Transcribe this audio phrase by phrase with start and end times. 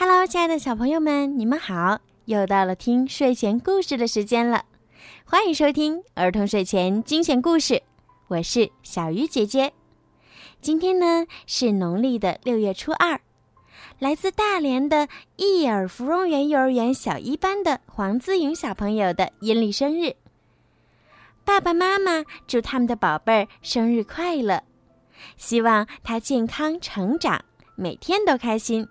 [0.00, 1.98] Hello，亲爱的小朋友们，你们好！
[2.26, 4.64] 又到了听睡前故事的时间了，
[5.24, 7.82] 欢迎收听儿童睡前精选故事。
[8.28, 9.72] 我是小鱼姐姐。
[10.60, 13.20] 今天呢是农历的六月初二，
[13.98, 20.14] 来自大连的益尔芙蓉园幼儿园小一班的黄姿颖小朋友的阴历生日。
[21.44, 24.62] 爸爸妈妈祝他们的宝贝儿生日快乐，
[25.36, 28.86] 希望他健康成长，每天都开心。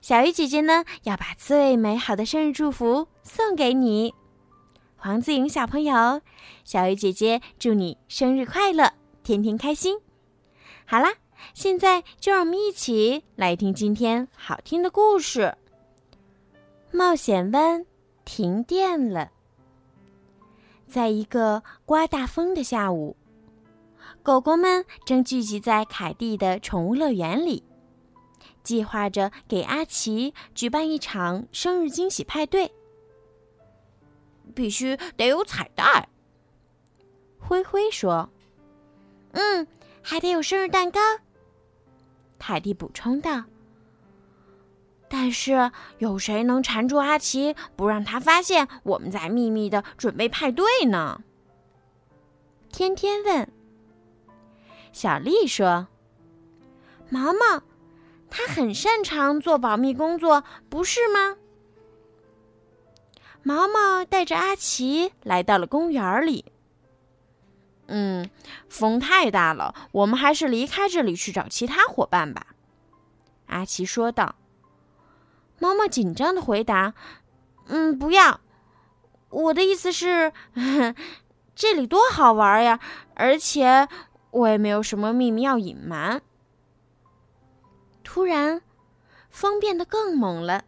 [0.00, 4.14] 小鱼姐姐呢，要把最美好的生日祝福送给你，
[4.96, 6.20] 黄子颖小朋友。
[6.64, 8.92] 小鱼姐姐祝你生日快乐，
[9.22, 9.98] 天天开心。
[10.86, 11.14] 好啦，
[11.52, 15.56] 现在就让我们一起来听今天好听的故事。
[16.90, 17.84] 冒险湾
[18.24, 19.30] 停电了，
[20.86, 23.16] 在一个刮大风的下午，
[24.22, 27.64] 狗狗们正聚集在凯蒂的宠物乐园里。
[28.64, 32.72] 计划着给阿奇举办一场生日惊喜派对，
[34.54, 36.08] 必须得有彩带。
[37.38, 38.30] 灰灰说
[39.32, 39.66] ：“嗯，
[40.02, 40.98] 还得有生日蛋糕。”
[42.40, 43.44] 凯蒂补充道
[45.08, 51.20] ：“但是有谁能缠住阿奇，不让他发现我们在秘密的准备派对呢？”
[52.72, 53.52] 天天问。
[54.92, 55.88] 小丽说
[57.10, 57.62] ：“毛毛。”
[58.36, 61.36] 他很擅长做保密工作，不是吗？
[63.44, 66.46] 毛毛带着阿奇来到了公园里。
[67.86, 68.28] 嗯，
[68.68, 72.48] 风太大了，我们还是离开这里去找其他伙伴吧。”
[73.46, 74.34] 阿奇说道。
[75.60, 76.92] 毛毛紧张的回答
[77.68, 78.40] ：“嗯，不要。
[79.30, 80.32] 我的意思是，
[81.54, 82.80] 这里多好玩呀，
[83.14, 83.86] 而且
[84.32, 86.20] 我也没有什么秘密要隐瞒。”
[88.04, 88.62] 突然，
[89.30, 90.64] 风变得更猛了，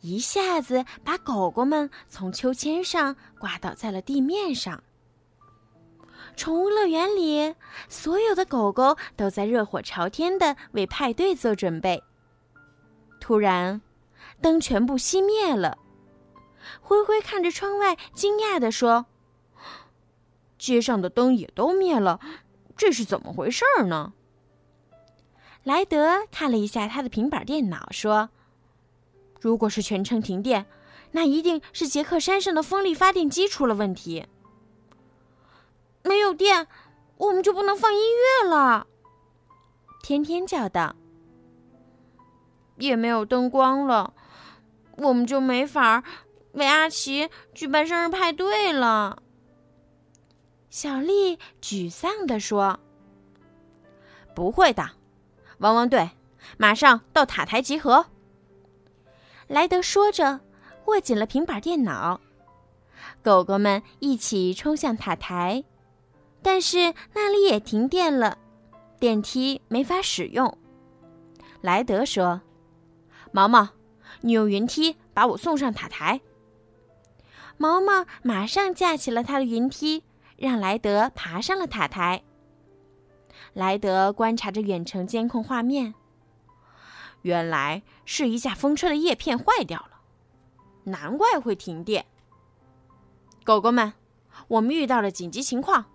[0.00, 4.82] 一下子把狗狗们从秋千上挂倒在了地面上。
[6.34, 7.54] 宠物乐园里，
[7.88, 12.02] 所有的狗狗都在热火朝天的为派对做准备。
[13.20, 13.80] 突然，
[14.40, 15.78] 灯全部熄灭了。
[16.80, 19.06] 灰灰看着窗外，惊讶地说
[20.58, 22.18] ：“街上的灯也都灭了，
[22.76, 24.14] 这是怎么回事呢？”
[25.66, 28.30] 莱德看了一下他的平板电脑，说
[29.42, 30.64] ：“如果是全城停电，
[31.10, 34.26] 那一定是杰克山上的风力发电机出了问题。
[36.04, 36.68] 没有电，
[37.16, 38.86] 我们就不能放音乐了。”
[40.04, 40.94] 天天叫道
[42.78, 44.14] ：“也没有灯光了，
[44.98, 46.04] 我们就没法
[46.52, 49.20] 为阿奇举办生日派对了。”
[50.70, 52.78] 小丽沮丧地说
[54.32, 54.90] ：“不会的。”
[55.58, 56.10] 汪汪队，
[56.56, 58.06] 马上到塔台集合！
[59.46, 60.40] 莱德说着，
[60.86, 62.20] 握紧了平板电脑。
[63.22, 65.64] 狗狗们一起冲向塔台，
[66.42, 68.38] 但是那里也停电了，
[69.00, 70.56] 电梯没法使用。
[71.60, 72.40] 莱德说
[73.32, 73.68] ：“毛毛，
[74.20, 76.20] 你用云梯把我送上塔台。”
[77.58, 80.04] 毛毛马上架起了他的云梯，
[80.36, 82.22] 让莱德爬上了塔台。
[83.56, 85.94] 莱德观察着远程监控画面，
[87.22, 90.02] 原来是一架风车的叶片坏掉了，
[90.84, 92.04] 难怪会停电。
[93.44, 93.94] 狗狗们，
[94.48, 95.86] 我们遇到了紧急情况。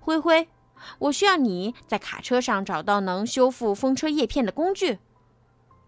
[0.00, 0.50] 灰灰，
[0.98, 4.98] 我需要你在卡车上找到能修复风车叶片的工具。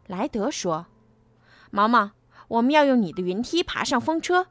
[0.07, 0.87] 莱德说
[1.71, 2.13] ：“毛毛，
[2.49, 4.47] 我们要用你的云梯爬上风车。”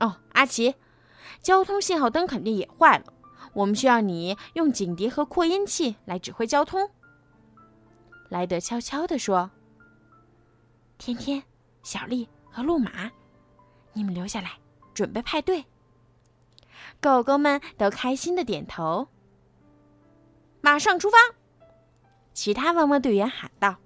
[0.00, 0.76] 哦，阿奇，
[1.42, 3.12] 交通信号灯肯定也坏了。
[3.52, 6.90] 我们需要你用警笛和扩音器来指挥交通。”
[8.28, 9.50] 莱德悄悄地说。
[10.98, 11.42] “天天、
[11.82, 13.10] 小丽和路马，
[13.92, 14.52] 你们留下来
[14.94, 15.64] 准备派对。”
[17.00, 19.08] 狗狗们都开心的点头。
[20.60, 21.16] 马上出发！
[22.32, 23.76] 其他汪汪队员喊道。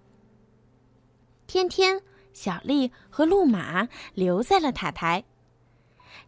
[1.47, 2.03] 天天、
[2.33, 5.25] 小丽和路马留在了塔台。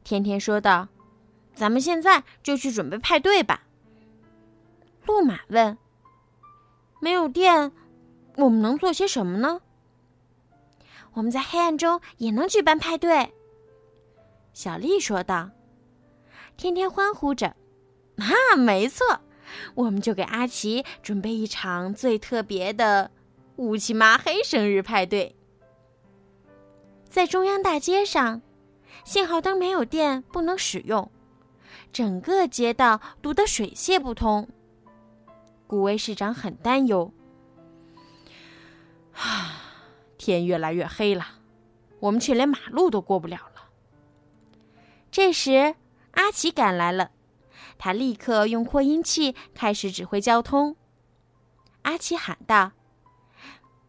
[0.04, 0.88] 天天说道。
[1.54, 3.62] 咱们现在就去准备派对吧。
[5.06, 5.76] 路马问
[7.00, 7.72] ：“没有电，
[8.36, 9.60] 我们能做些什么呢？”
[11.14, 13.32] 我们在黑暗中也能举办派对。”
[14.54, 15.50] 小丽说道。
[16.56, 17.56] 天天欢呼着
[18.18, 19.20] ：“啊，没错！
[19.74, 23.10] 我们就给阿奇准备一场最特别的
[23.56, 25.34] 乌漆麻黑生日派对。”
[27.08, 28.42] 在中央大街上，
[29.04, 31.10] 信号灯没有电，不能使用。
[31.92, 34.48] 整个街道堵得水泄不通。
[35.66, 37.12] 古威市长很担忧。
[39.14, 39.52] 啊，
[40.16, 41.26] 天越来越黑了，
[42.00, 43.68] 我们却连马路都过不了了。
[45.10, 45.74] 这时，
[46.12, 47.10] 阿奇赶来了，
[47.76, 50.76] 他立刻用扩音器开始指挥交通。
[51.82, 52.72] 阿奇喊道：“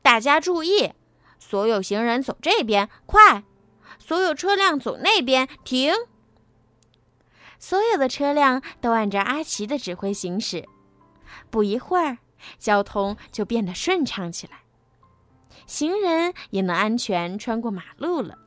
[0.03, 0.91] 大家注意，
[1.39, 3.44] 所有行人走这边，快！
[3.99, 5.94] 所有车辆走那边，停！”
[7.63, 10.68] 所有的车辆都按照阿奇的指挥行驶。
[11.50, 12.18] 不一会儿，
[12.60, 14.63] 交通就变得顺畅起来，
[15.65, 18.38] 行人也能安全穿过马路了。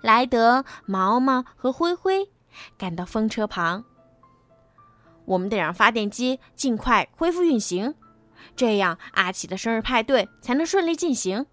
[0.00, 2.30] 莱德、毛毛和灰灰
[2.78, 3.84] 赶到风车旁。
[5.26, 7.94] 我们得让发电机尽快恢复运行，
[8.56, 11.44] 这样阿奇的生日派对才能顺利进行。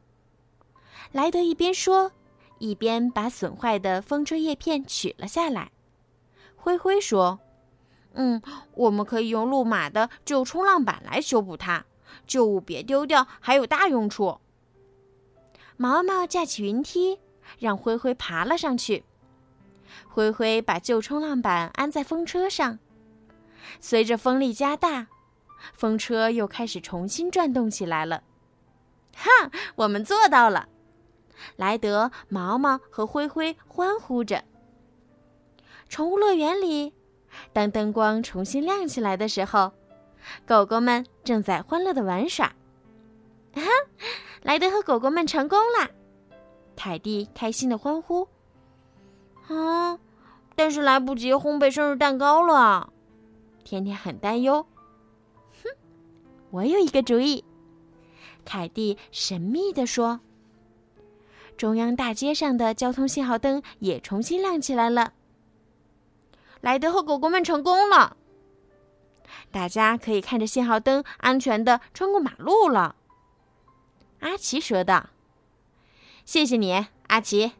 [1.11, 2.13] 莱德一边说，
[2.59, 5.71] 一边把损坏的风车叶片取了下来。
[6.67, 7.39] 灰灰说
[8.11, 8.41] ：“嗯，
[8.73, 11.85] 我们可以用路马的旧冲浪板来修补它，
[12.25, 14.41] 旧物别丢掉，还有大用处。”
[15.77, 17.19] 毛毛架起云梯。
[17.59, 19.05] 让灰灰爬了上去。
[20.05, 22.77] 灰灰把旧冲浪板安在风车上，
[23.79, 25.07] 随着风力加大，
[25.73, 28.21] 风车又开始重新转动起来了。
[29.15, 30.67] 哈，我们做到了！
[31.55, 34.43] 莱德、毛毛和灰灰欢呼着。
[35.89, 36.93] 宠物乐园里，
[37.53, 39.71] 当灯光重新亮起来的时候，
[40.45, 42.47] 狗狗们正在欢乐的玩耍。
[43.53, 43.63] 哈，
[44.43, 45.89] 莱德和狗狗们成功了！
[46.75, 48.27] 凯蒂开心的欢呼
[49.47, 49.97] ：“啊！
[50.55, 52.91] 但是来不及烘焙生日蛋糕了。”
[53.63, 54.65] 甜甜很担忧。
[55.63, 55.69] “哼，
[56.51, 57.43] 我有一个主意。”
[58.45, 60.19] 凯蒂神秘地说。
[61.57, 65.13] 中央大街上的交通信号灯也重新亮起来了。
[66.61, 68.17] 莱德和狗狗们成功了，
[69.51, 72.95] 大家可以看着信号灯安全的穿过马路了。”
[74.21, 75.09] 阿奇说道。
[76.25, 77.53] 谢谢你，阿奇。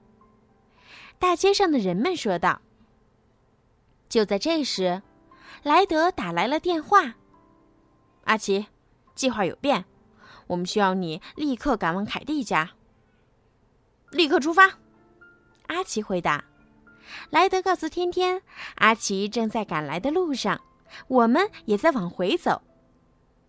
[1.19, 2.61] 大街上的人们说道。
[4.09, 5.01] 就在这时，
[5.63, 7.15] 莱德打来了电话。
[8.25, 8.67] 阿奇，
[9.15, 9.85] 计划有变，
[10.47, 12.71] 我们需要你立刻赶往凯蒂家。
[14.11, 14.79] 立刻出发，
[15.67, 16.43] 阿奇回答。
[17.29, 18.41] 莱德告诉天天，
[18.75, 20.61] 阿奇正在赶来的路上，
[21.07, 22.61] 我们也在往回走。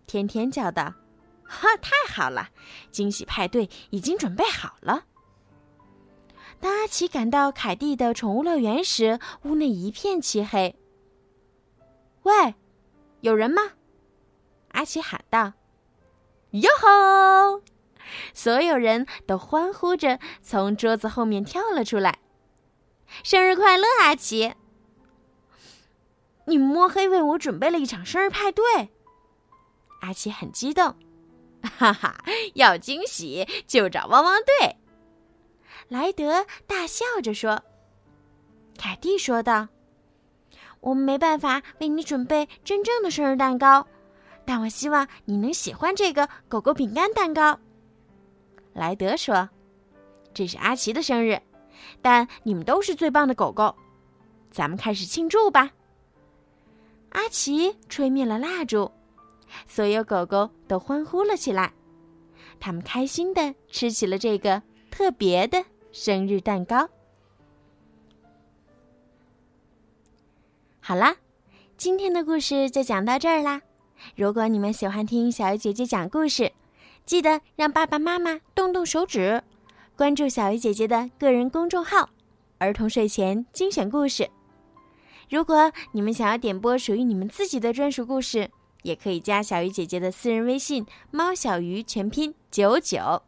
[0.07, 0.93] 天天叫道
[1.43, 2.49] ：“哈，太好了，
[2.91, 5.05] 惊喜派对已经准备好了。”
[6.59, 10.75] 当阿奇赶到凯蒂的宠物乐园时，屋内一片漆黑。
[12.23, 12.55] 喂，
[13.21, 13.61] 有人吗？
[14.69, 15.53] 阿奇喊道
[16.51, 17.61] ：“哟吼！”
[18.33, 22.19] 所有人都欢呼着从桌子后面跳了出来。
[23.23, 24.53] 生日快乐，阿奇！
[26.45, 28.89] 你摸黑为我准备了一场生日派对。
[30.01, 30.95] 阿奇很激动。
[31.61, 32.23] 哈哈，
[32.53, 34.77] 要惊喜就找汪汪队。
[35.89, 37.63] 莱德大笑着说
[38.79, 39.67] ：“凯蒂说道，
[40.79, 43.85] 我们没办法为你准备真正的生日蛋糕，
[44.45, 47.59] 但我希望你能喜欢这个狗狗饼干蛋糕。”
[48.73, 49.49] 莱德说
[50.33, 51.41] ：“这是阿奇的生日，
[52.01, 53.75] 但你们都是最棒的狗狗，
[54.51, 55.71] 咱们开始庆祝吧。”
[57.09, 58.91] 阿奇吹灭了蜡烛，
[59.67, 61.73] 所有狗狗都欢呼了起来，
[62.59, 65.65] 他们开心的吃起了这个特别的。
[65.91, 66.87] 生日蛋糕。
[70.79, 71.15] 好啦，
[71.77, 73.63] 今天的故事就讲到这儿啦。
[74.15, 76.51] 如果你们喜欢听小鱼姐姐讲故事，
[77.05, 79.43] 记得让爸爸妈妈动动手指，
[79.99, 82.09] 关注小鱼姐姐的个人公众号
[82.57, 84.29] “儿童睡前精选故事”。
[85.29, 88.49] 如果你们想要点播属于你们自己的专属故事，
[88.83, 93.23] 也可以加小鱼姐姐的私人微信“猫小鱼”全拼九九。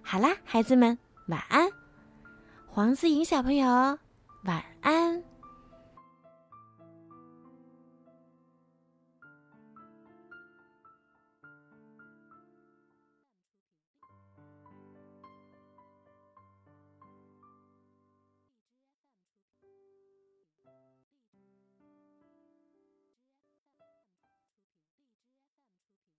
[0.00, 0.98] 好啦，孩子们。
[1.28, 1.68] 晚安，
[2.66, 3.68] 黄思颖小朋友，
[4.44, 5.22] 晚安。